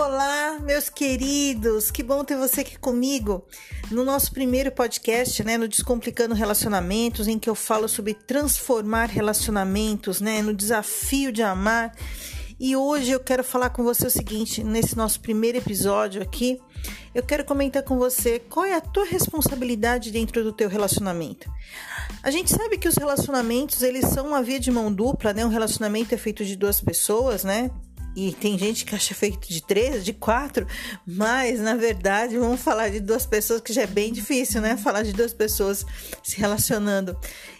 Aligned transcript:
Olá, 0.00 0.58
meus 0.62 0.88
queridos, 0.88 1.90
que 1.90 2.02
bom 2.02 2.24
ter 2.24 2.34
você 2.34 2.62
aqui 2.62 2.78
comigo 2.78 3.44
no 3.90 4.02
nosso 4.02 4.32
primeiro 4.32 4.72
podcast, 4.72 5.44
né, 5.44 5.58
no 5.58 5.68
Descomplicando 5.68 6.34
Relacionamentos, 6.34 7.28
em 7.28 7.38
que 7.38 7.50
eu 7.50 7.54
falo 7.54 7.86
sobre 7.86 8.14
transformar 8.14 9.10
relacionamentos, 9.10 10.18
né, 10.18 10.40
no 10.40 10.54
desafio 10.54 11.30
de 11.30 11.42
amar. 11.42 11.94
E 12.58 12.74
hoje 12.74 13.10
eu 13.10 13.20
quero 13.20 13.44
falar 13.44 13.68
com 13.68 13.84
você 13.84 14.06
o 14.06 14.10
seguinte, 14.10 14.64
nesse 14.64 14.96
nosso 14.96 15.20
primeiro 15.20 15.58
episódio 15.58 16.22
aqui, 16.22 16.58
eu 17.14 17.22
quero 17.22 17.44
comentar 17.44 17.82
com 17.82 17.98
você 17.98 18.38
qual 18.38 18.64
é 18.64 18.72
a 18.72 18.80
tua 18.80 19.04
responsabilidade 19.04 20.10
dentro 20.10 20.42
do 20.42 20.50
teu 20.50 20.70
relacionamento. 20.70 21.52
A 22.22 22.30
gente 22.30 22.50
sabe 22.50 22.78
que 22.78 22.88
os 22.88 22.96
relacionamentos, 22.96 23.82
eles 23.82 24.06
são 24.06 24.28
uma 24.28 24.42
via 24.42 24.58
de 24.58 24.70
mão 24.70 24.90
dupla, 24.90 25.34
né? 25.34 25.44
Um 25.44 25.50
relacionamento 25.50 26.14
é 26.14 26.18
feito 26.18 26.42
de 26.42 26.56
duas 26.56 26.80
pessoas, 26.80 27.44
né? 27.44 27.70
E 28.14 28.32
tem 28.32 28.58
gente 28.58 28.84
que 28.84 28.94
acha 28.94 29.14
feito 29.14 29.48
de 29.48 29.62
três, 29.62 30.04
de 30.04 30.12
quatro, 30.12 30.66
mas 31.06 31.60
na 31.60 31.76
verdade 31.76 32.36
vamos 32.36 32.60
falar 32.60 32.88
de 32.88 33.00
duas 33.00 33.24
pessoas 33.24 33.60
que 33.60 33.72
já 33.72 33.82
é 33.82 33.86
bem 33.86 34.12
difícil, 34.12 34.60
né? 34.60 34.76
Falar 34.76 35.02
de 35.02 35.12
duas 35.12 35.32
pessoas 35.32 35.86
se 36.22 36.36
relacionando. 36.38 37.16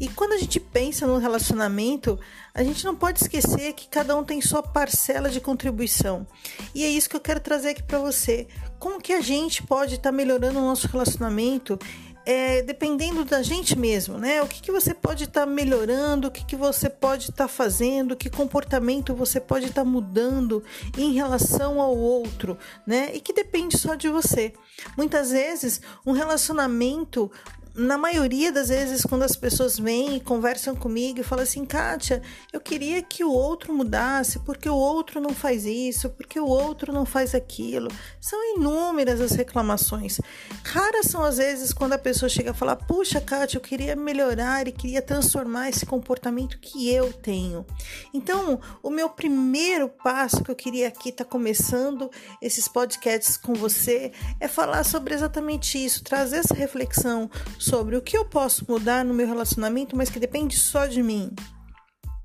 E 0.00 0.08
quando 0.08 0.32
a 0.32 0.38
gente 0.38 0.58
pensa 0.58 1.06
no 1.06 1.18
relacionamento, 1.18 2.18
a 2.52 2.64
gente 2.64 2.84
não 2.84 2.96
pode 2.96 3.20
esquecer 3.20 3.72
que 3.74 3.88
cada 3.88 4.16
um 4.16 4.24
tem 4.24 4.40
sua 4.40 4.62
parcela 4.62 5.30
de 5.30 5.40
contribuição. 5.40 6.26
E 6.74 6.84
é 6.84 6.88
isso 6.88 7.08
que 7.08 7.14
eu 7.14 7.20
quero 7.20 7.38
trazer 7.38 7.70
aqui 7.70 7.82
para 7.84 7.98
você. 7.98 8.48
Como 8.80 9.00
que 9.00 9.12
a 9.12 9.20
gente 9.20 9.62
pode 9.62 9.94
estar 9.94 10.10
tá 10.10 10.16
melhorando 10.16 10.58
o 10.58 10.62
nosso 10.62 10.88
relacionamento 10.88 11.78
é, 12.24 12.62
dependendo 12.62 13.24
da 13.24 13.42
gente 13.42 13.78
mesmo, 13.78 14.18
né? 14.18 14.42
O 14.42 14.46
que, 14.46 14.62
que 14.62 14.72
você 14.72 14.94
pode 14.94 15.24
estar 15.24 15.40
tá 15.40 15.46
melhorando, 15.46 16.28
o 16.28 16.30
que, 16.30 16.44
que 16.44 16.56
você 16.56 16.88
pode 16.88 17.30
estar 17.30 17.44
tá 17.44 17.48
fazendo, 17.48 18.16
que 18.16 18.30
comportamento 18.30 19.14
você 19.14 19.40
pode 19.40 19.66
estar 19.66 19.82
tá 19.82 19.88
mudando 19.88 20.62
em 20.96 21.12
relação 21.12 21.80
ao 21.80 21.96
outro, 21.96 22.56
né? 22.86 23.10
E 23.14 23.20
que 23.20 23.32
depende 23.32 23.76
só 23.76 23.94
de 23.94 24.08
você. 24.08 24.52
Muitas 24.96 25.30
vezes, 25.30 25.80
um 26.06 26.12
relacionamento 26.12 27.30
na 27.74 27.96
maioria 27.96 28.52
das 28.52 28.68
vezes, 28.68 29.02
quando 29.02 29.22
as 29.22 29.34
pessoas 29.34 29.78
vêm 29.78 30.16
e 30.16 30.20
conversam 30.20 30.74
comigo 30.74 31.20
e 31.20 31.22
falam 31.22 31.42
assim, 31.42 31.64
Kátia, 31.64 32.20
eu 32.52 32.60
queria 32.60 33.02
que 33.02 33.24
o 33.24 33.30
outro 33.30 33.72
mudasse, 33.72 34.38
porque 34.40 34.68
o 34.68 34.74
outro 34.74 35.20
não 35.20 35.30
faz 35.30 35.64
isso, 35.64 36.10
porque 36.10 36.38
o 36.38 36.46
outro 36.46 36.92
não 36.92 37.06
faz 37.06 37.34
aquilo. 37.34 37.88
São 38.20 38.38
inúmeras 38.56 39.20
as 39.20 39.32
reclamações. 39.32 40.20
Raras 40.64 41.06
são 41.06 41.22
as 41.22 41.38
vezes 41.38 41.72
quando 41.72 41.94
a 41.94 41.98
pessoa 41.98 42.28
chega 42.28 42.50
a 42.50 42.54
falar, 42.54 42.76
puxa, 42.76 43.20
Kátia, 43.20 43.56
eu 43.56 43.62
queria 43.62 43.96
melhorar 43.96 44.68
e 44.68 44.72
queria 44.72 45.00
transformar 45.00 45.70
esse 45.70 45.86
comportamento 45.86 46.58
que 46.58 46.92
eu 46.92 47.12
tenho. 47.12 47.64
Então, 48.12 48.60
o 48.82 48.90
meu 48.90 49.08
primeiro 49.08 49.88
passo 49.88 50.44
que 50.44 50.50
eu 50.50 50.56
queria 50.56 50.88
aqui 50.88 51.08
estar 51.08 51.24
tá 51.24 51.30
começando 51.30 52.10
esses 52.40 52.68
podcasts 52.68 53.36
com 53.36 53.54
você 53.54 54.12
é 54.38 54.46
falar 54.46 54.84
sobre 54.84 55.14
exatamente 55.14 55.82
isso, 55.82 56.04
trazer 56.04 56.38
essa 56.38 56.54
reflexão 56.54 57.30
sobre 57.62 57.96
o 57.96 58.02
que 58.02 58.16
eu 58.16 58.24
posso 58.24 58.64
mudar 58.68 59.04
no 59.04 59.14
meu 59.14 59.26
relacionamento, 59.26 59.96
mas 59.96 60.10
que 60.10 60.18
depende 60.18 60.58
só 60.58 60.86
de 60.86 61.02
mim. 61.02 61.30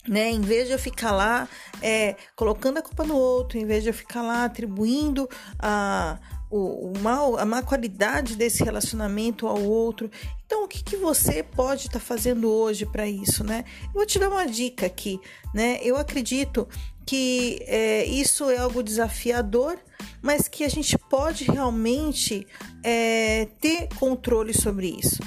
Né? 0.08 0.32
Em 0.32 0.42
vez 0.42 0.68
de 0.68 0.74
eu 0.74 0.80
ficar 0.80 1.12
lá 1.12 1.48
é, 1.82 2.16
colocando 2.36 2.78
a 2.78 2.82
culpa 2.82 3.04
no 3.04 3.16
outro, 3.16 3.58
em 3.58 3.66
vez 3.66 3.84
de 3.84 3.90
eu 3.90 3.94
ficar 3.94 4.22
lá 4.22 4.46
atribuindo 4.46 5.30
a, 5.60 6.18
o, 6.50 6.92
o 6.92 7.00
mal, 7.00 7.38
a 7.38 7.46
má 7.46 7.62
qualidade 7.62 8.36
desse 8.36 8.64
relacionamento 8.64 9.48
ao 9.48 9.62
outro. 9.62 10.10
Então, 10.46 10.64
o 10.64 10.68
que, 10.68 10.84
que 10.84 10.96
você 10.96 11.44
pode 11.44 11.88
estar 11.88 12.00
tá 12.00 12.06
fazendo 12.06 12.50
hoje 12.50 12.86
para 12.86 13.06
isso, 13.06 13.44
né? 13.44 13.66
Eu 13.88 13.94
vou 13.94 14.06
te 14.06 14.18
dar 14.18 14.30
uma 14.30 14.46
dica 14.48 14.86
aqui, 14.86 15.20
né? 15.54 15.78
Eu 15.82 15.98
acredito 15.98 16.68
que 17.06 17.60
é, 17.68 18.06
isso 18.06 18.50
é 18.50 18.58
algo 18.58 18.82
desafiador, 18.82 19.78
mas 20.28 20.50
que 20.50 20.66
a 20.66 20.70
gente 20.70 20.98
pode 20.98 21.46
realmente 21.46 22.46
é, 22.84 23.48
ter 23.62 23.88
controle 23.96 24.54
sobre 24.54 24.90
isso. 25.02 25.24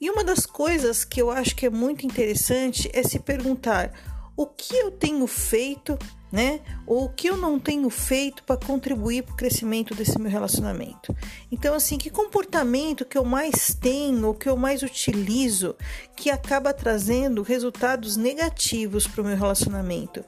E 0.00 0.08
uma 0.08 0.22
das 0.22 0.46
coisas 0.46 1.04
que 1.04 1.20
eu 1.20 1.28
acho 1.28 1.56
que 1.56 1.66
é 1.66 1.70
muito 1.70 2.06
interessante 2.06 2.88
é 2.92 3.02
se 3.02 3.18
perguntar 3.18 3.92
o 4.36 4.46
que 4.46 4.76
eu 4.76 4.92
tenho 4.92 5.26
feito 5.26 5.98
né? 6.34 6.58
Ou 6.84 7.04
o 7.04 7.08
que 7.08 7.28
eu 7.28 7.36
não 7.36 7.60
tenho 7.60 7.88
feito 7.88 8.42
para 8.42 8.56
contribuir 8.56 9.22
para 9.22 9.34
o 9.34 9.36
crescimento 9.36 9.94
desse 9.94 10.18
meu 10.18 10.28
relacionamento. 10.28 11.14
Então, 11.50 11.76
assim, 11.76 11.96
que 11.96 12.10
comportamento 12.10 13.04
que 13.04 13.16
eu 13.16 13.24
mais 13.24 13.72
tenho, 13.72 14.26
ou 14.26 14.34
que 14.34 14.48
eu 14.48 14.56
mais 14.56 14.82
utilizo, 14.82 15.76
que 16.16 16.30
acaba 16.30 16.74
trazendo 16.74 17.40
resultados 17.42 18.16
negativos 18.16 19.06
para 19.06 19.22
o 19.22 19.24
meu 19.24 19.36
relacionamento. 19.36 20.24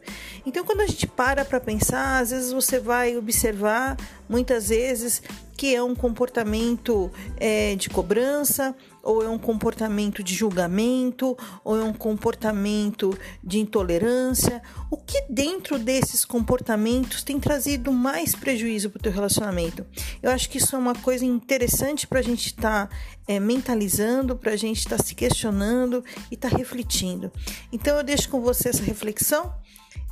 Então, 0.46 0.64
quando 0.64 0.82
a 0.82 0.86
gente 0.86 1.08
para 1.08 1.44
para 1.44 1.58
pensar, 1.58 2.22
às 2.22 2.30
vezes 2.30 2.52
você 2.52 2.78
vai 2.78 3.16
observar, 3.16 3.96
muitas 4.28 4.68
vezes, 4.68 5.20
que 5.56 5.74
é 5.74 5.82
um 5.82 5.94
comportamento 5.94 7.10
é, 7.38 7.74
de 7.76 7.88
cobrança, 7.88 8.76
ou 9.02 9.22
é 9.22 9.28
um 9.28 9.38
comportamento 9.38 10.22
de 10.22 10.34
julgamento, 10.34 11.36
ou 11.64 11.80
é 11.80 11.84
um 11.84 11.92
comportamento 11.92 13.16
de 13.42 13.60
intolerância. 13.60 14.60
O 14.90 14.96
que 14.96 15.22
dentro 15.30 15.78
desses 15.78 16.24
comportamentos 16.24 17.22
tem 17.22 17.38
trazido 17.38 17.92
mais 17.92 18.34
prejuízo 18.34 18.90
para 18.90 18.98
o 18.98 19.02
teu 19.02 19.12
relacionamento? 19.12 19.86
Eu 20.22 20.30
acho 20.30 20.50
que 20.50 20.58
isso 20.58 20.74
é 20.74 20.78
uma 20.78 20.94
coisa 20.94 21.24
interessante 21.24 22.06
para 22.06 22.18
a 22.18 22.22
gente 22.22 22.46
estar 22.46 22.88
tá, 22.88 22.96
é, 23.26 23.38
mentalizando, 23.38 24.36
para 24.36 24.52
a 24.52 24.56
gente 24.56 24.78
estar 24.78 24.96
tá 24.96 25.02
se 25.02 25.14
questionando 25.14 26.04
e 26.30 26.34
estar 26.34 26.50
tá 26.50 26.56
refletindo. 26.56 27.30
Então 27.72 27.96
eu 27.96 28.02
deixo 28.02 28.28
com 28.28 28.40
você 28.40 28.68
essa 28.68 28.82
reflexão. 28.82 29.54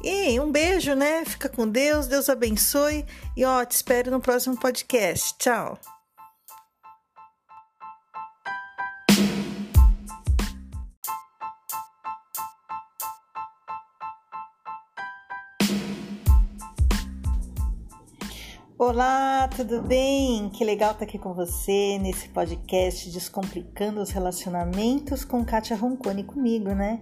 E 0.02 0.38
um 0.38 0.50
beijo, 0.50 0.94
né? 0.94 1.24
Fica 1.24 1.48
com 1.48 1.68
Deus, 1.68 2.06
Deus 2.06 2.28
abençoe 2.28 3.04
e 3.36 3.44
ó, 3.44 3.64
te 3.64 3.72
espero 3.72 4.10
no 4.10 4.20
próximo 4.20 4.58
podcast. 4.58 5.34
Tchau. 5.38 5.78
Olá, 18.76 19.48
tudo 19.54 19.82
bem? 19.82 20.50
Que 20.50 20.64
legal 20.64 20.90
estar 20.90 21.04
aqui 21.04 21.16
com 21.16 21.32
você 21.32 21.96
nesse 22.00 22.28
podcast 22.28 23.08
Descomplicando 23.08 24.00
os 24.00 24.10
Relacionamentos 24.10 25.24
com 25.24 25.44
Kátia 25.44 25.76
Roncone 25.76 26.24
comigo, 26.24 26.70
né? 26.70 27.00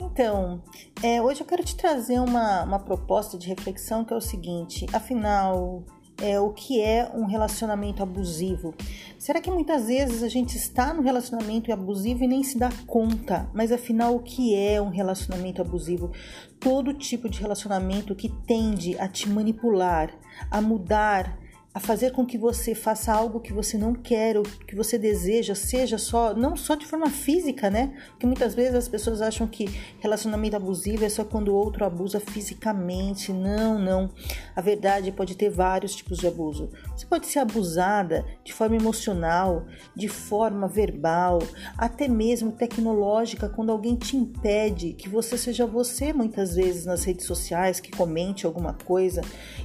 Então, 0.00 0.60
é, 1.04 1.22
hoje 1.22 1.42
eu 1.42 1.46
quero 1.46 1.62
te 1.62 1.76
trazer 1.76 2.18
uma, 2.18 2.64
uma 2.64 2.80
proposta 2.80 3.38
de 3.38 3.46
reflexão 3.46 4.04
que 4.04 4.12
é 4.12 4.16
o 4.16 4.20
seguinte: 4.20 4.84
afinal, 4.92 5.84
é, 6.20 6.38
o 6.40 6.50
que 6.50 6.80
é 6.80 7.10
um 7.14 7.26
relacionamento 7.26 8.02
abusivo. 8.02 8.74
Será 9.18 9.40
que 9.40 9.50
muitas 9.50 9.86
vezes 9.86 10.22
a 10.22 10.28
gente 10.28 10.56
está 10.56 10.94
no 10.94 11.02
relacionamento 11.02 11.72
abusivo 11.72 12.24
e 12.24 12.28
nem 12.28 12.42
se 12.42 12.58
dá 12.58 12.70
conta? 12.86 13.48
Mas 13.52 13.72
afinal, 13.72 14.14
o 14.14 14.20
que 14.20 14.54
é 14.54 14.80
um 14.80 14.88
relacionamento 14.88 15.60
abusivo? 15.60 16.12
Todo 16.60 16.94
tipo 16.94 17.28
de 17.28 17.40
relacionamento 17.40 18.14
que 18.14 18.28
tende 18.46 18.98
a 18.98 19.08
te 19.08 19.28
manipular, 19.28 20.10
a 20.50 20.60
mudar 20.60 21.38
a 21.76 21.78
fazer 21.78 22.12
com 22.12 22.24
que 22.24 22.38
você 22.38 22.74
faça 22.74 23.12
algo 23.12 23.38
que 23.38 23.52
você 23.52 23.76
não 23.76 23.92
quer 23.92 24.38
ou 24.38 24.42
que 24.42 24.74
você 24.74 24.96
deseja, 24.96 25.54
seja 25.54 25.98
só, 25.98 26.32
não 26.32 26.56
só 26.56 26.74
de 26.74 26.86
forma 26.86 27.10
física, 27.10 27.68
né? 27.68 27.92
Porque 28.08 28.24
muitas 28.24 28.54
vezes 28.54 28.74
as 28.74 28.88
pessoas 28.88 29.20
acham 29.20 29.46
que 29.46 29.66
relacionamento 30.00 30.56
abusivo 30.56 31.04
é 31.04 31.08
só 31.10 31.22
quando 31.22 31.48
o 31.48 31.54
outro 31.54 31.84
abusa 31.84 32.18
fisicamente. 32.18 33.30
Não, 33.30 33.78
não. 33.78 34.08
A 34.54 34.62
verdade 34.62 35.12
pode 35.12 35.36
ter 35.36 35.50
vários 35.50 35.94
tipos 35.94 36.16
de 36.16 36.26
abuso. 36.26 36.70
Você 36.96 37.04
pode 37.04 37.26
ser 37.26 37.40
abusada 37.40 38.24
de 38.42 38.54
forma 38.54 38.74
emocional, 38.74 39.66
de 39.94 40.08
forma 40.08 40.66
verbal, 40.66 41.40
até 41.76 42.08
mesmo 42.08 42.52
tecnológica, 42.52 43.50
quando 43.50 43.70
alguém 43.70 43.96
te 43.96 44.16
impede 44.16 44.94
que 44.94 45.10
você 45.10 45.36
seja 45.36 45.66
você, 45.66 46.10
muitas 46.10 46.54
vezes 46.54 46.86
nas 46.86 47.04
redes 47.04 47.26
sociais, 47.26 47.80
que 47.80 47.90
comente 47.90 48.46
alguma 48.46 48.72
coisa. 48.72 49.20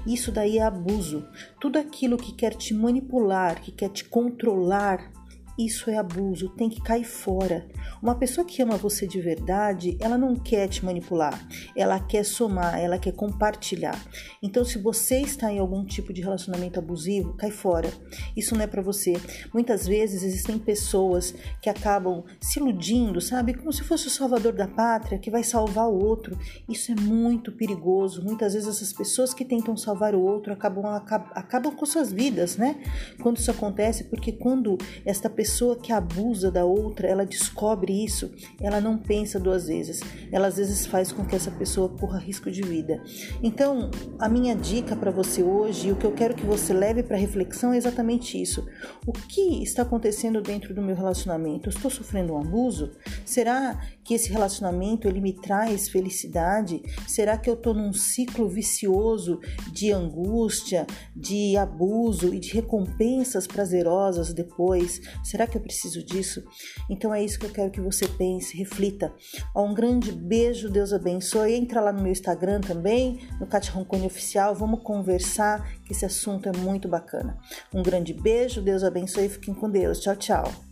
Isso 0.06 0.30
daí 0.30 0.58
é 0.58 0.64
abuso. 0.64 1.26
Tudo 1.58 1.80
aqui 1.80 2.01
aquilo 2.02 2.18
que 2.18 2.32
quer 2.32 2.56
te 2.56 2.74
manipular, 2.74 3.62
que 3.62 3.72
quer 3.72 3.90
te 3.90 4.04
controlar, 4.04 5.12
isso 5.58 5.90
é 5.90 5.98
abuso, 5.98 6.50
tem 6.50 6.70
que 6.70 6.82
cair 6.82 7.04
fora. 7.04 7.68
Uma 8.02 8.16
pessoa 8.16 8.46
que 8.46 8.62
ama 8.62 8.78
você 8.78 9.06
de 9.06 9.22
verdade, 9.22 9.98
ela 10.00 10.18
não 10.18 10.36
quer 10.36 10.68
te 10.68 10.84
manipular, 10.84 11.40
ela 11.76 12.00
quer 12.00 12.24
somar, 12.24 12.80
ela 12.80 12.98
quer 12.98 13.14
compartilhar. 13.14 14.00
Então, 14.42 14.64
se 14.66 14.78
você 14.78 15.20
está 15.20 15.52
em 15.52 15.60
algum 15.60 15.86
tipo 15.86 16.14
de 16.14 16.22
relacionamento 16.22 16.80
abusivo, 16.80 17.34
cai 17.34 17.52
fora. 17.52 17.92
Isso 18.36 18.56
não 18.56 18.64
é 18.64 18.68
para 18.68 18.82
você. 18.82 19.14
Muitas 19.54 19.88
vezes 19.88 20.24
existem 20.24 20.58
pessoas 20.58 21.34
que 21.62 21.70
acabam 21.70 22.24
se 22.40 22.60
iludindo, 22.60 23.22
sabe, 23.22 23.54
como 23.54 23.72
se 23.72 23.84
fosse 23.84 24.08
o 24.08 24.12
salvador 24.12 24.54
da 24.54 24.68
pátria 24.68 25.20
que 25.20 25.30
vai 25.30 25.44
salvar 25.44 25.88
o 25.88 26.04
outro. 26.04 26.38
Isso 26.68 26.92
é 26.92 26.96
muito 26.96 27.52
perigoso. 27.52 28.24
Muitas 28.24 28.54
vezes 28.54 28.68
essas 28.68 28.94
pessoas 28.94 29.34
que 29.34 29.46
tentam 29.46 29.76
salvar 29.78 30.16
o 30.16 30.22
outro 30.22 30.54
acabam 30.54 30.86
acabam, 30.88 31.30
acabam 31.34 31.76
com 31.76 31.86
suas 31.86 32.12
vidas, 32.12 32.58
né? 32.58 32.82
Quando 33.22 33.38
isso 33.38 33.52
acontece, 33.52 34.06
porque 34.06 34.32
quando 34.32 34.78
esta 35.06 35.30
pessoa 35.30 35.41
pessoa 35.42 35.76
que 35.76 35.92
abusa 35.92 36.52
da 36.52 36.66
outra, 36.66 37.08
ela 37.08 37.26
descobre 37.26 38.06
isso, 38.06 38.32
ela 38.60 38.80
não 38.80 38.96
pensa 38.96 39.40
duas 39.40 39.66
vezes. 39.66 40.00
Ela 40.32 40.46
às 40.46 40.58
vezes 40.58 40.86
faz 40.86 41.12
com 41.12 41.26
que 41.26 41.36
essa 41.36 41.50
pessoa 41.50 41.90
corra 41.90 42.20
risco 42.20 42.52
de 42.52 42.62
vida. 42.62 43.02
Então, 43.42 43.90
a 44.20 44.30
minha 44.30 44.56
dica 44.56 44.96
para 44.96 45.10
você 45.10 45.42
hoje, 45.42 45.88
e 45.88 45.92
o 45.92 45.96
que 45.96 46.06
eu 46.06 46.12
quero 46.12 46.36
que 46.36 46.46
você 46.46 46.74
leve 46.74 47.02
para 47.02 47.18
reflexão 47.18 47.74
é 47.74 47.78
exatamente 47.78 48.40
isso. 48.40 48.68
O 49.04 49.12
que 49.12 49.64
está 49.64 49.82
acontecendo 49.82 50.44
dentro 50.44 50.76
do 50.76 50.82
meu 50.84 50.96
relacionamento? 50.96 51.70
Eu 51.70 51.74
estou 51.74 51.90
sofrendo 51.90 52.34
um 52.34 52.38
abuso? 52.38 52.92
Será 53.32 53.80
que 54.04 54.14
esse 54.14 54.30
relacionamento 54.30 55.08
ele 55.08 55.22
me 55.22 55.32
traz 55.32 55.88
felicidade? 55.88 56.82
Será 57.08 57.38
que 57.38 57.50
eu 57.50 57.54
estou 57.54 57.74
num 57.74 57.94
ciclo 57.94 58.50
vicioso 58.50 59.40
de 59.72 59.90
angústia, 59.90 60.86
de 61.16 61.56
abuso 61.56 62.34
e 62.34 62.40
de 62.42 62.52
recompensas 62.52 63.48
prazerosas 63.48 64.34
depois? 64.34 65.00
Será 65.24 65.48
que 65.48 65.56
eu 65.56 65.62
preciso 65.62 66.04
disso? 66.04 66.44
Então 66.90 67.14
é 67.14 67.24
isso 67.24 67.40
que 67.40 67.46
eu 67.46 67.52
quero 67.52 67.72
que 67.72 67.80
você 67.80 68.06
pense, 68.06 68.58
reflita. 68.58 69.14
Um 69.56 69.74
grande 69.74 70.12
beijo, 70.12 70.70
Deus 70.70 70.92
abençoe. 70.92 71.54
Entra 71.54 71.80
lá 71.80 71.94
no 71.94 72.02
meu 72.02 72.12
Instagram 72.12 72.60
também, 72.60 73.18
no 73.40 73.48
Katia 73.48 73.72
Roncone 73.72 74.08
Oficial, 74.08 74.54
vamos 74.54 74.84
conversar, 74.84 75.72
que 75.86 75.94
esse 75.94 76.06
assunto 76.06 76.50
é 76.50 76.58
muito 76.58 76.90
bacana. 76.90 77.38
Um 77.74 77.82
grande 77.82 78.14
beijo, 78.14 78.62
Deus 78.62 78.84
abençoe 78.84 79.30
fiquem 79.30 79.54
com 79.54 79.70
Deus. 79.70 80.02
Tchau, 80.02 80.18
tchau. 80.18 80.71